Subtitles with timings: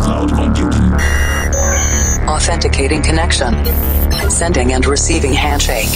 [0.00, 0.92] cloud computing.
[2.28, 3.54] Authenticating connection.
[4.30, 5.88] Sending and receiving handshake.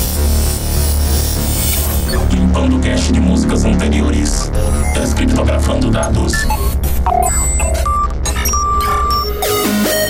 [2.30, 4.50] Limpando cache de músicas anteriores.
[4.94, 6.32] Descriptografando dados.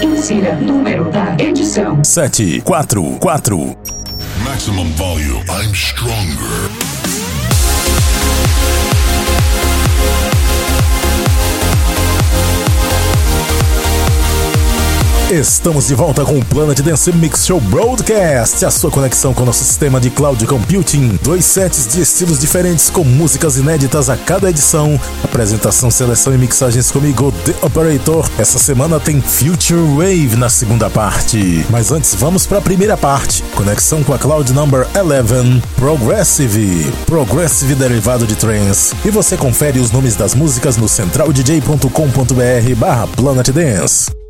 [0.02, 2.02] Insira número da edição.
[2.04, 3.76] 7, 4, 4.
[4.44, 5.42] Maximum volume.
[5.48, 6.70] I'm stronger.
[15.32, 19.46] Estamos de volta com o Planet Dance Mix Show Broadcast, a sua conexão com o
[19.46, 21.18] nosso sistema de cloud computing.
[21.22, 25.00] Dois sets de estilos diferentes com músicas inéditas a cada edição.
[25.24, 28.28] Apresentação, seleção e mixagens comigo, The Operator.
[28.38, 31.64] Essa semana tem Future Wave na segunda parte.
[31.70, 33.42] Mas antes, vamos para a primeira parte.
[33.54, 36.92] Conexão com a Cloud Number 11, Progressive.
[37.06, 38.94] Progressive derivado de trance.
[39.02, 44.21] E você confere os nomes das músicas no centraldj.com.br barra Planet Dance.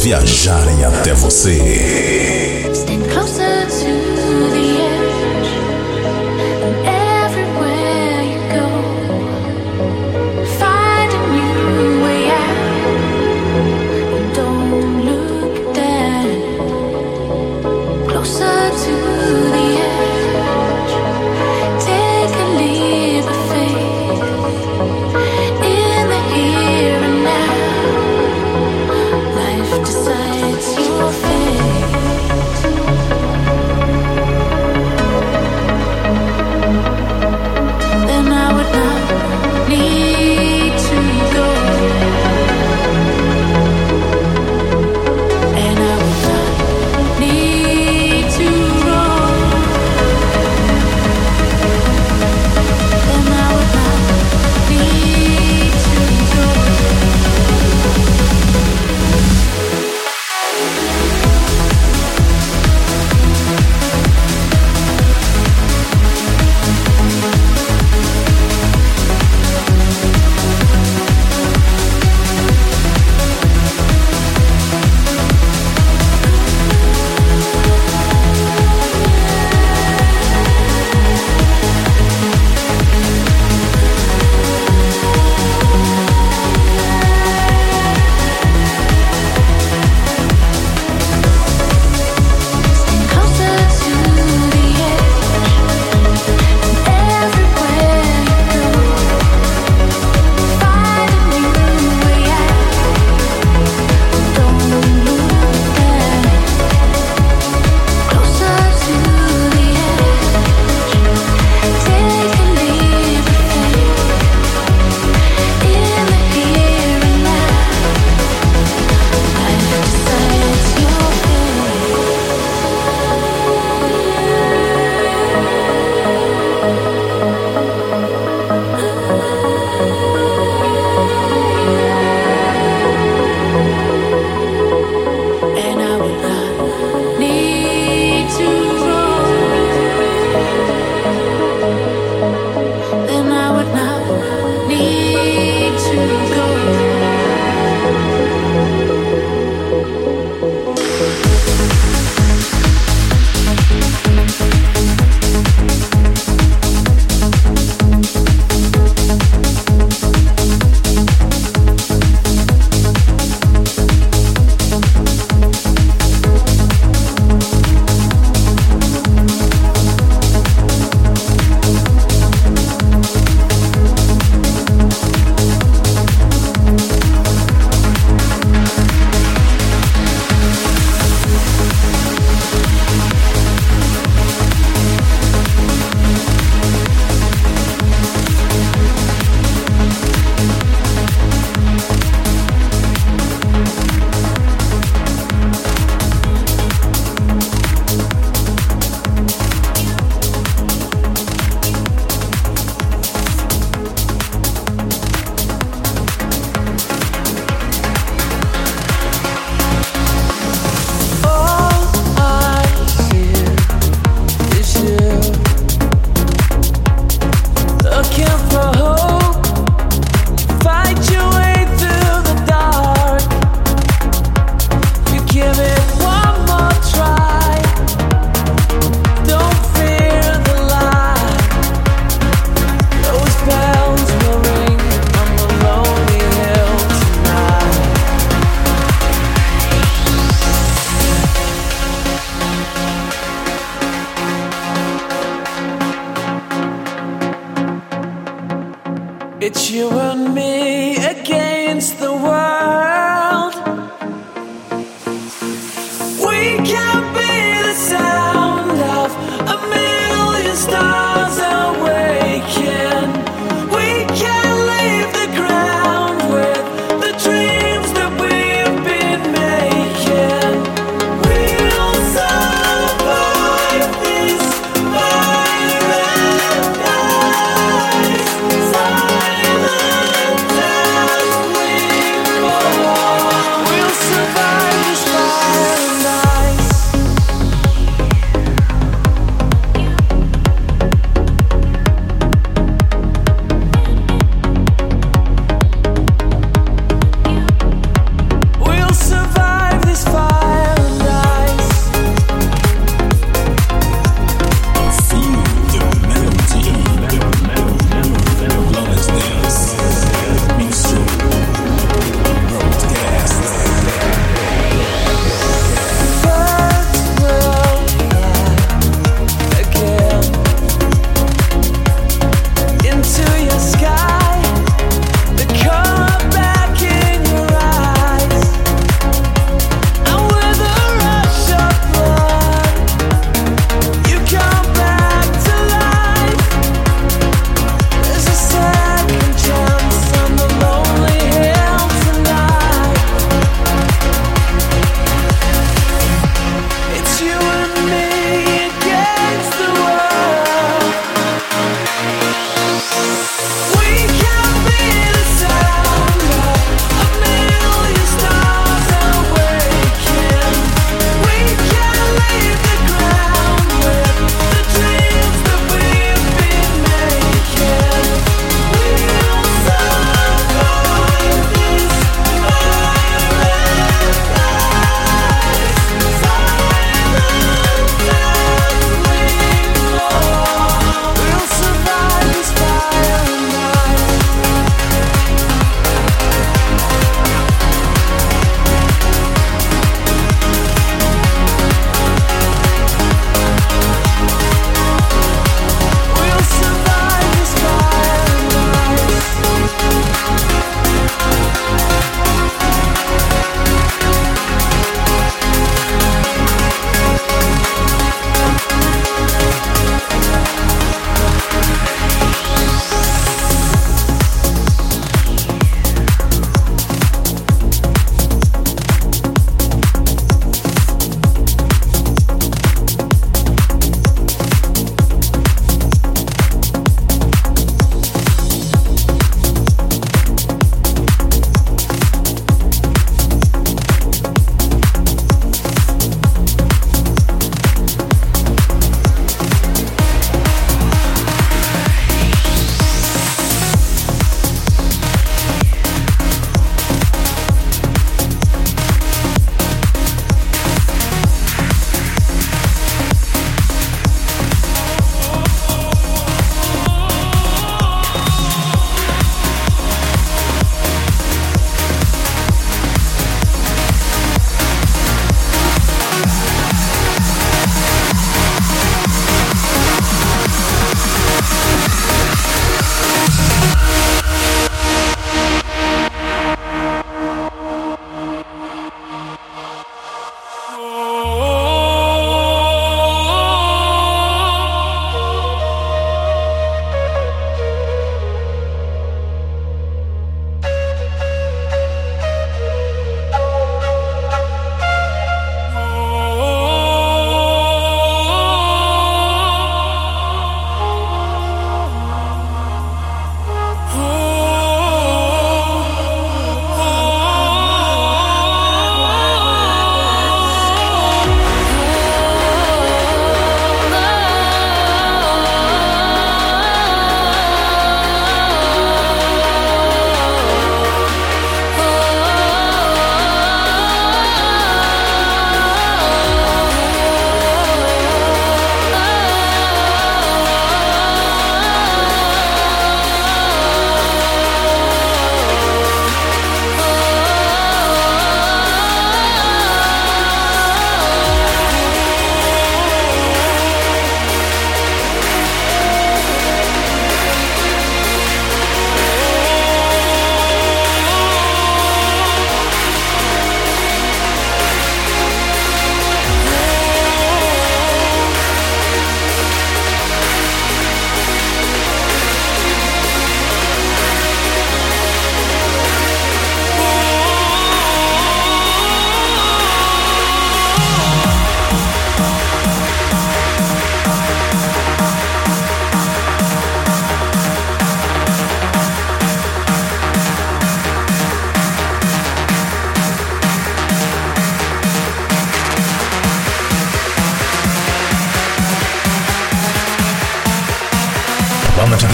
[0.00, 2.27] Viajarem até você.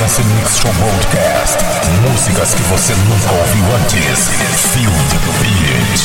[0.05, 0.61] Dance Mix.
[2.07, 4.29] Músicas que você nunca ouviu antes.
[4.75, 6.05] Feel the beat.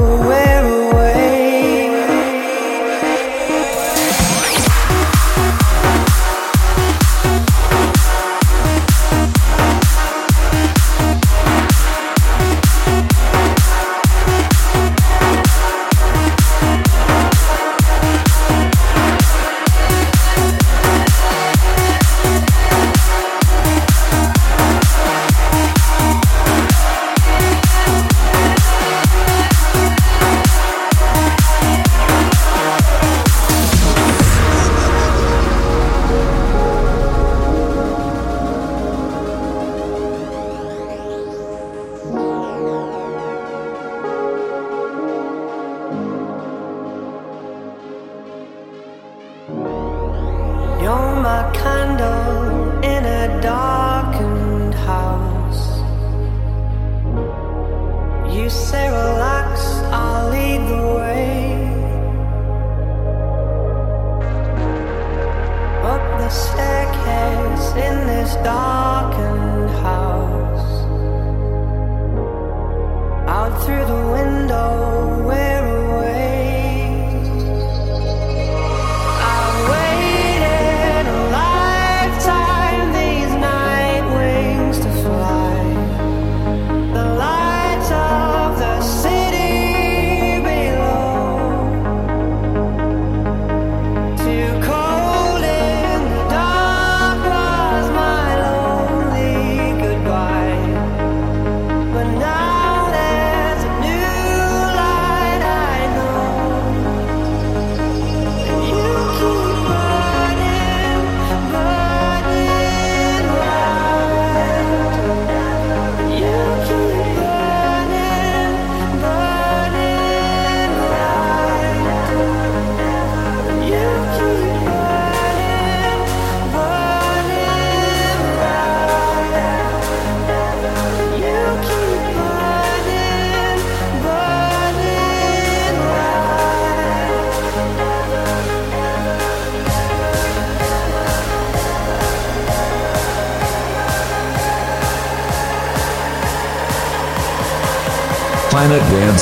[68.43, 68.80] 大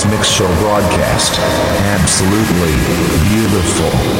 [0.06, 1.38] Mix Show broadcast.
[1.40, 2.74] Absolutely
[3.28, 4.19] beautiful.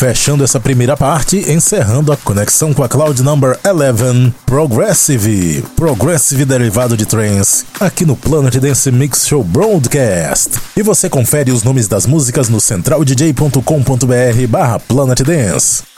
[0.00, 6.96] Fechando essa primeira parte, encerrando a conexão com a Cloud Number 11, Progressive, Progressive derivado
[6.96, 10.58] de trance, aqui no Planet Dance Mix Show Broadcast.
[10.74, 15.89] E você confere os nomes das músicas no centraldj.com.br barra Planet Dance.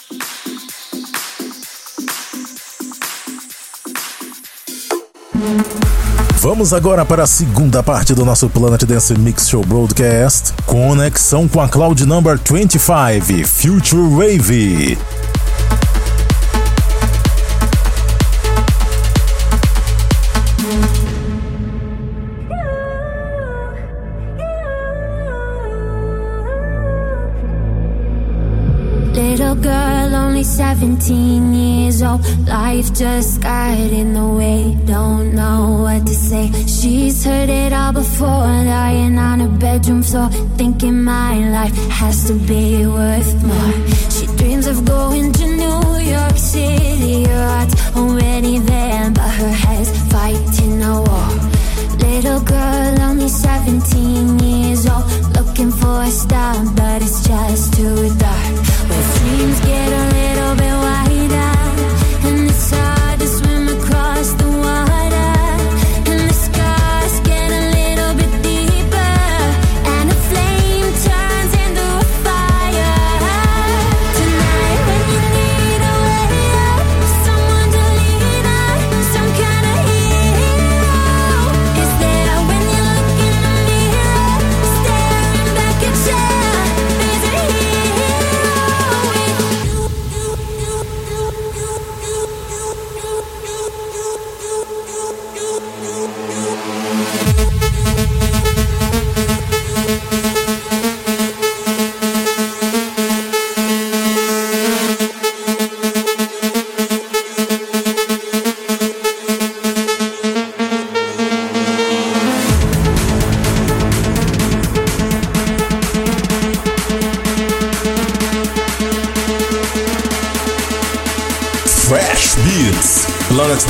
[6.43, 10.53] Vamos agora para a segunda parte do nosso Planet Dance Mix Show Broadcast.
[10.67, 14.99] Conexão com a Cloud Number 25, Future Wave.
[30.83, 32.21] 17 years old.
[32.49, 34.77] Life just got in the way.
[34.85, 36.51] Don't know what to say.
[36.67, 38.49] She's heard it all before.
[38.75, 40.29] Lying on her bedroom floor.
[40.59, 43.73] Thinking my life has to be worth more.
[44.11, 47.27] She dreams of going to New York City.
[47.31, 51.52] Her heart's already there, but her head's fighting a war.
[52.15, 55.05] Little girl, only 17 years old.
[55.35, 58.55] Looking for a star, but it's just too dark.
[58.89, 61.52] Where dreams get a little bit wider,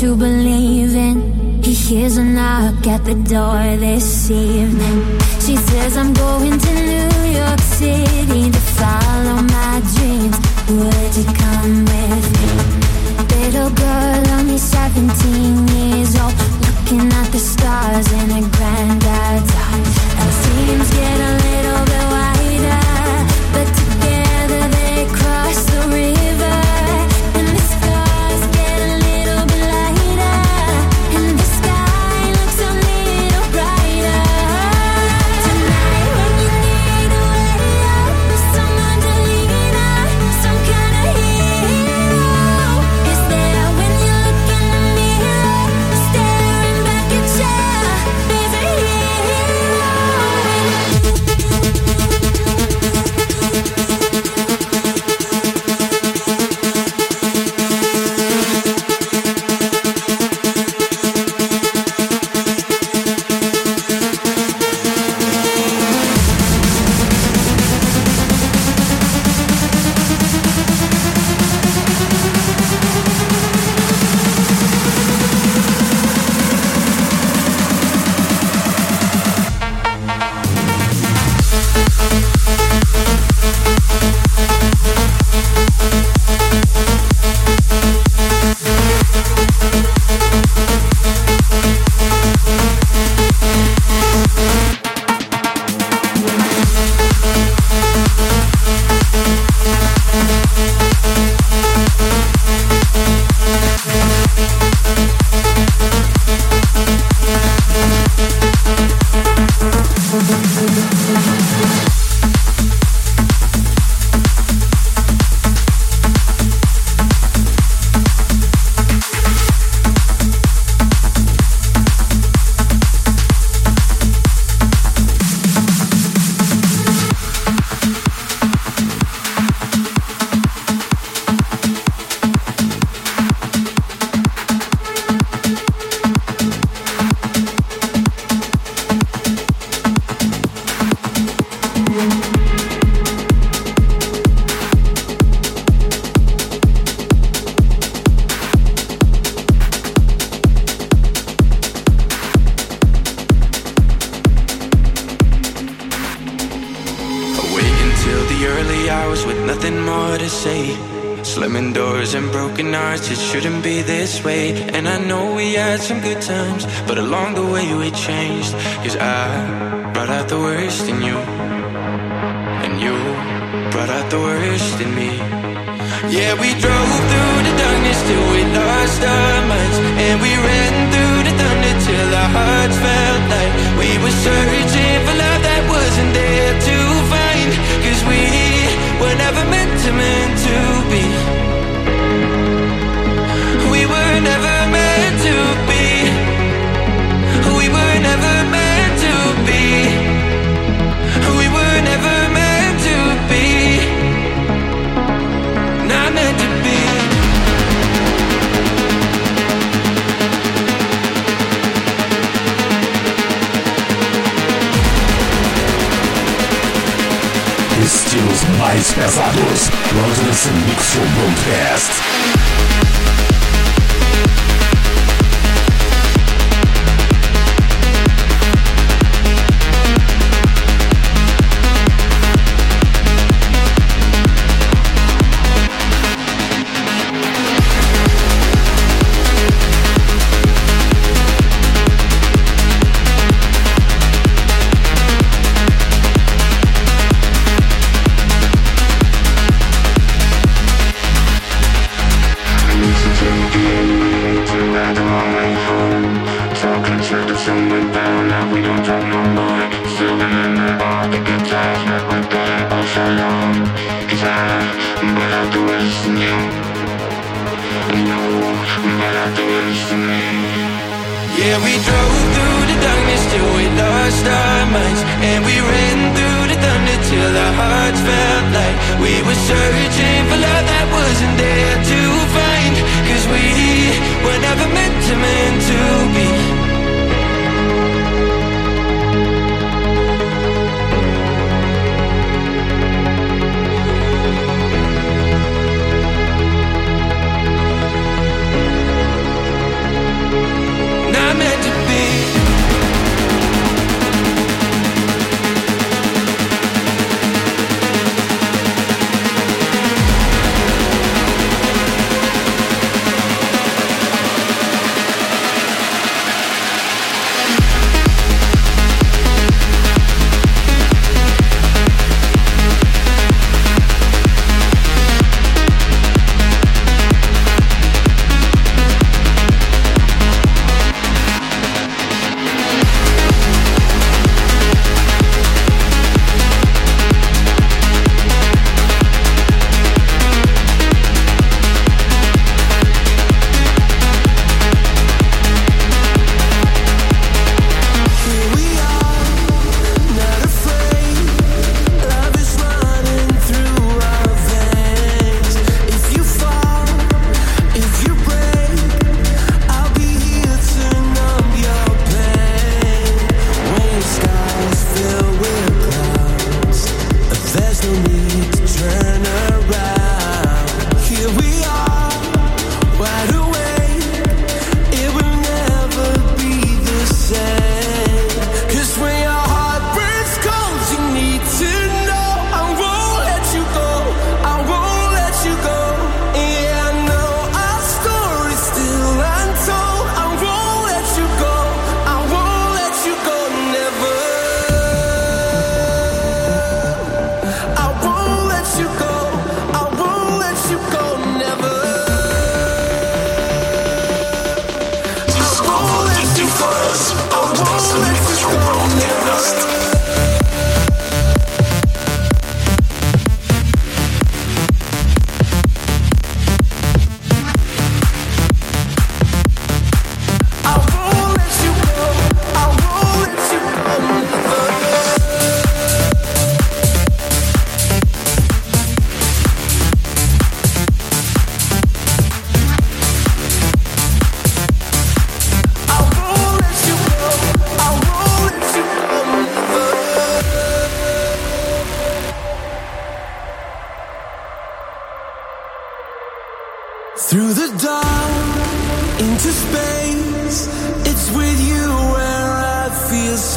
[0.00, 1.60] to believe in.
[1.60, 5.18] He hears a knock at the door this evening.
[5.40, 6.77] She says, I'm going tonight.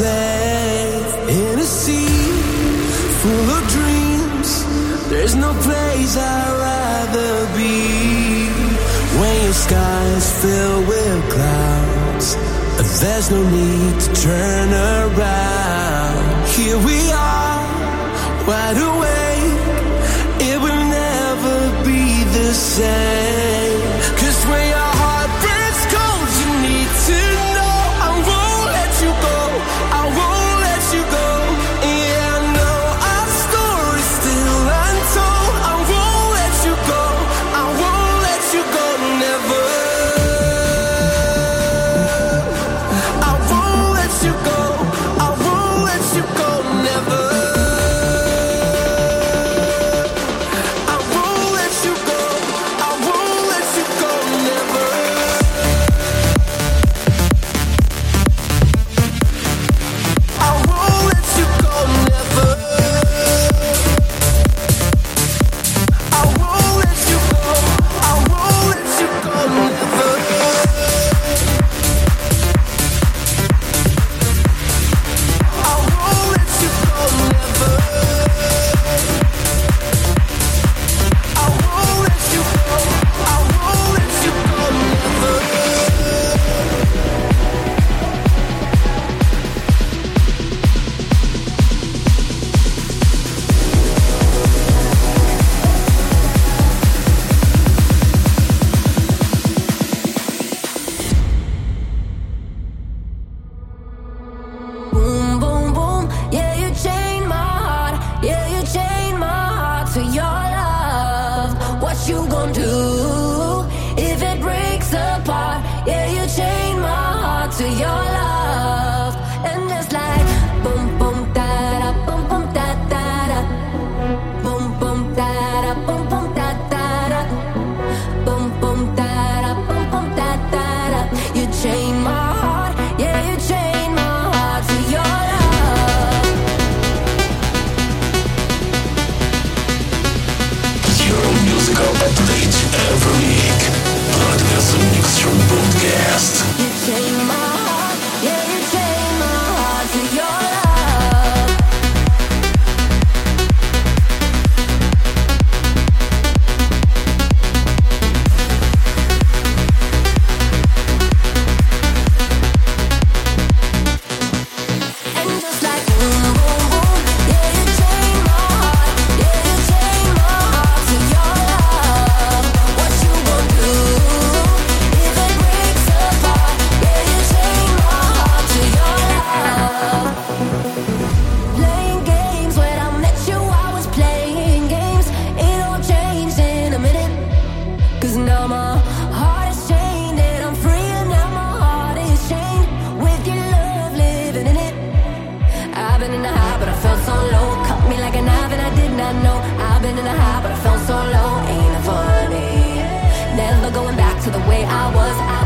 [0.02, 2.32] safe in a sea
[3.22, 4.50] full of dreams.
[5.12, 7.80] There's no place I'd rather be.
[9.20, 12.28] When your sky's filled with clouds,
[13.02, 16.24] there's no need to turn around.
[16.58, 17.00] Here we
[17.36, 17.62] are,
[18.48, 19.60] wide awake.
[20.50, 21.58] It will never
[21.90, 22.04] be
[22.38, 23.11] the same.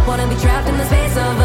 [0.08, 1.45] Wanna be trapped in the space of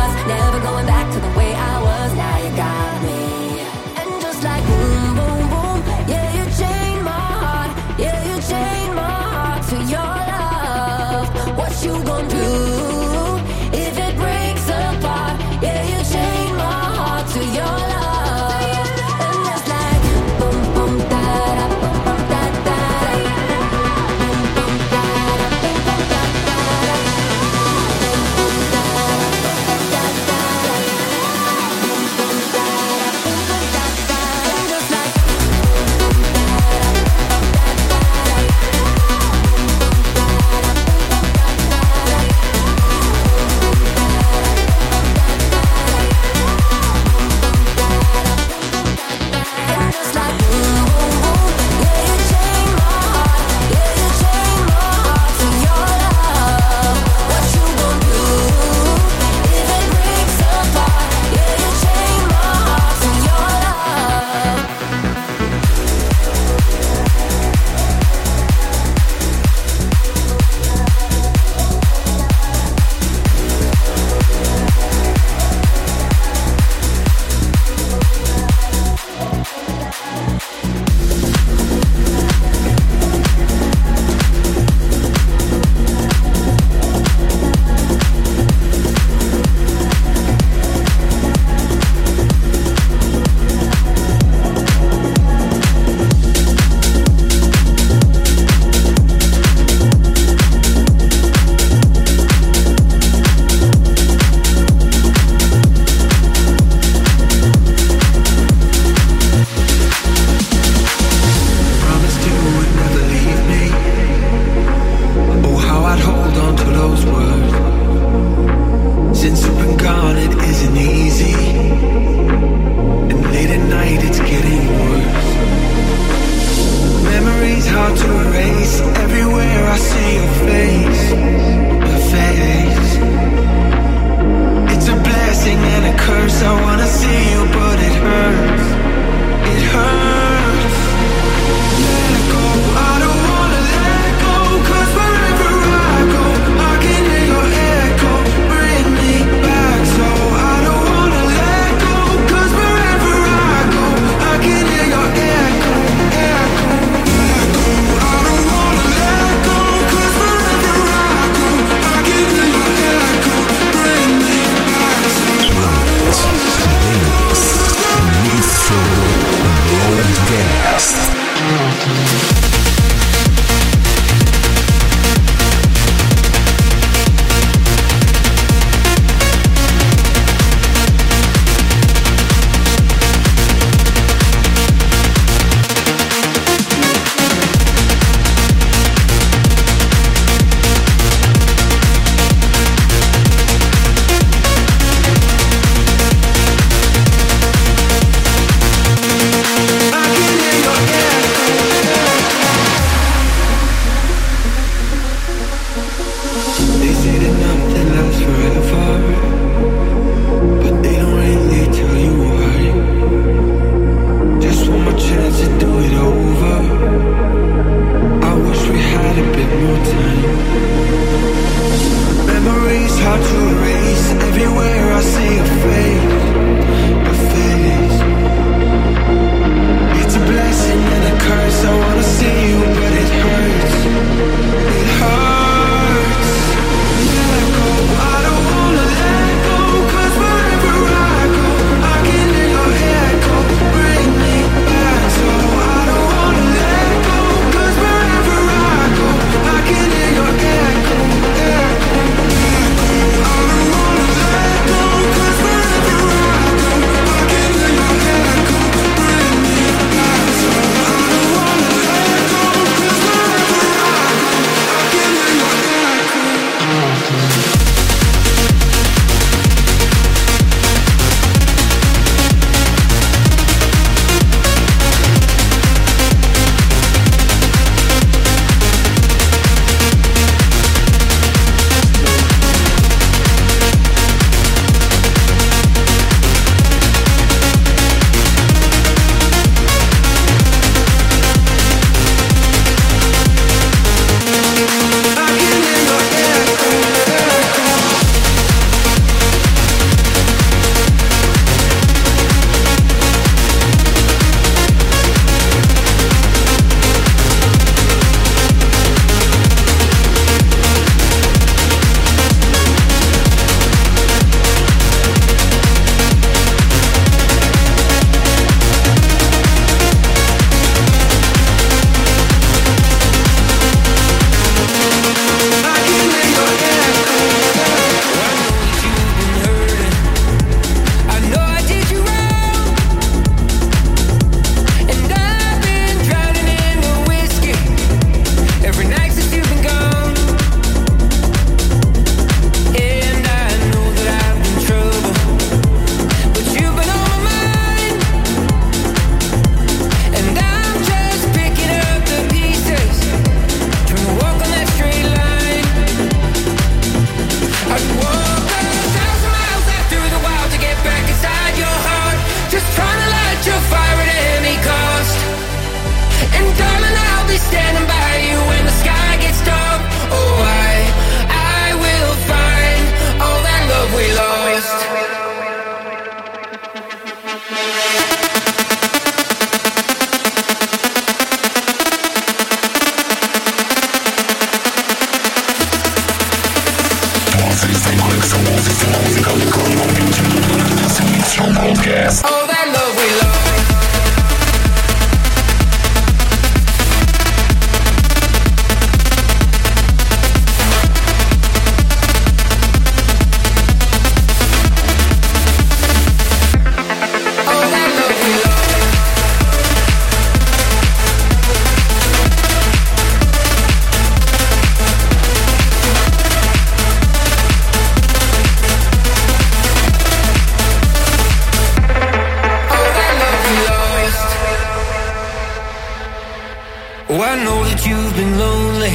[427.86, 428.94] you've been lonely.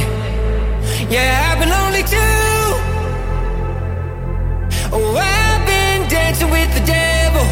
[1.08, 2.66] Yeah, I've been lonely too.
[4.92, 7.46] Oh, I've been dancing with the devil.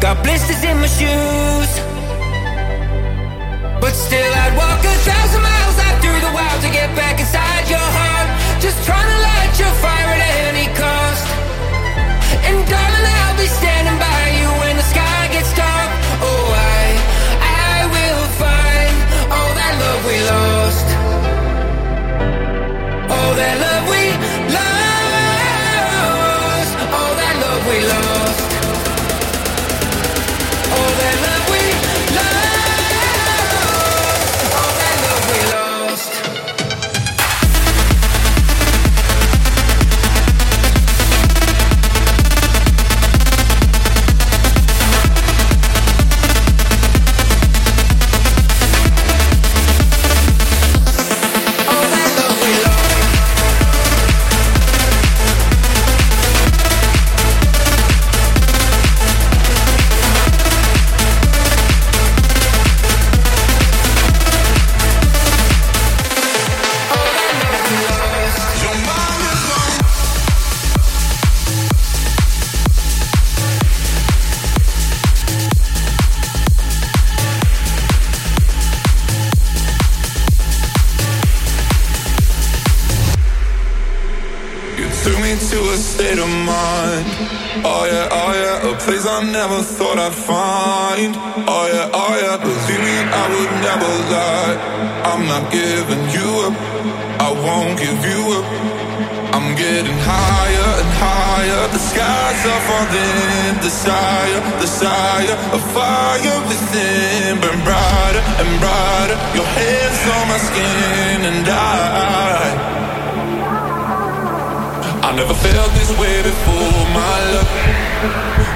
[0.00, 1.72] Got blisters in my shoes.
[3.80, 4.73] But still, I'd walk.
[90.04, 91.16] I'd find.
[91.48, 94.56] Oh yeah, oh yeah, believe me, I would never lie.
[95.08, 96.56] I'm not giving you up,
[97.24, 98.46] I won't give you up.
[99.32, 101.62] I'm getting higher and higher.
[101.72, 103.56] The skies are falling.
[103.64, 107.40] Desire, desire, a fire within.
[107.40, 109.16] Burn brighter and brighter.
[109.32, 112.84] Your hands on my skin and I.
[115.04, 117.52] I never felt this way before, my love.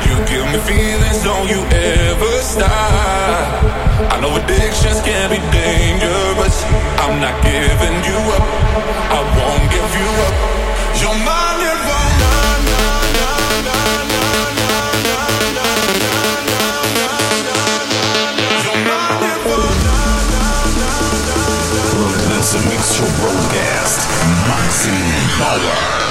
[0.01, 2.72] You give me feelings, don't you ever stop.
[4.09, 6.64] I know addictions can be dangerous.
[7.05, 8.49] I'm not giving you up.
[9.12, 10.34] I won't give you up.
[10.96, 12.32] You're my nirvana.
[22.32, 24.09] That's a mixture broadcast.
[24.49, 26.08] Maximum power.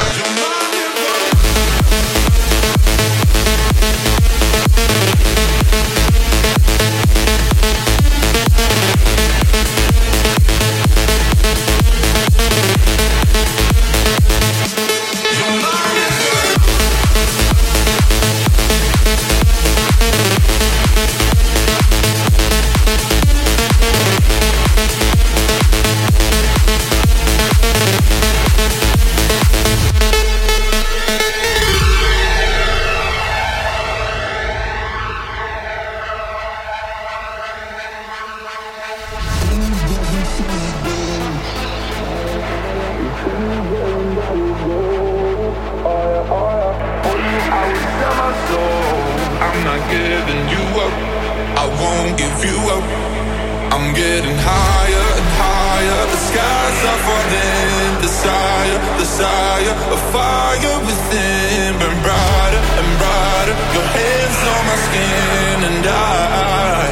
[59.17, 63.55] desire, a fire within, burn brighter and brighter.
[63.73, 66.85] Your hands on my skin, and I,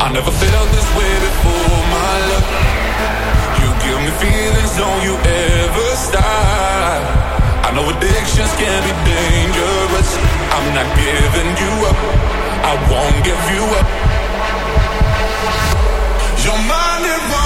[0.00, 2.48] I never felt this way before, my love.
[3.60, 5.14] You give me feelings, don't you
[5.44, 7.00] ever stop.
[7.66, 10.10] I know addictions can be dangerous.
[10.56, 11.98] I'm not giving you up.
[12.64, 13.88] I won't give you up.
[16.46, 17.45] Your mind is wrong.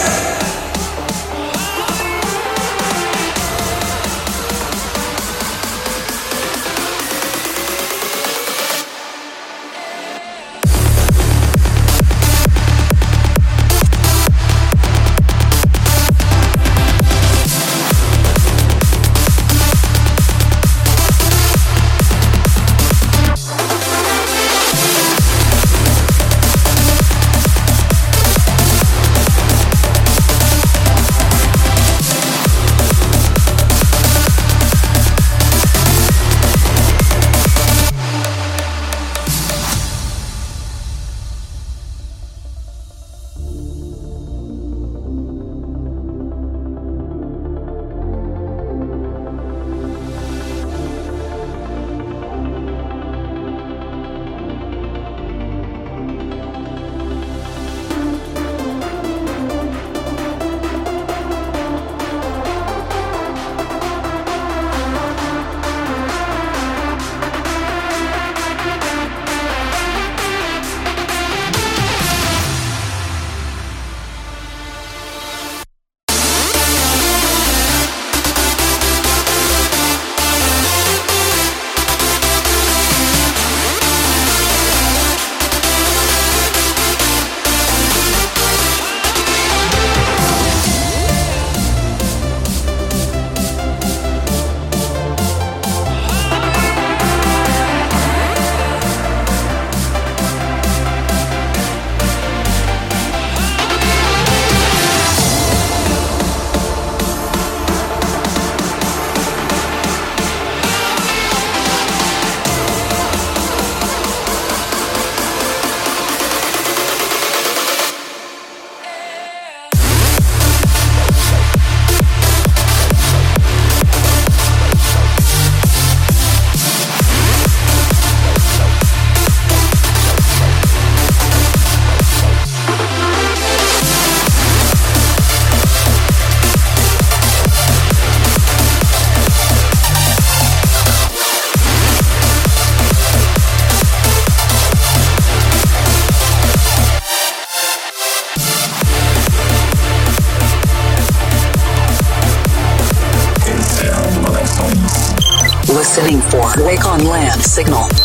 [157.03, 158.00] Land Signal.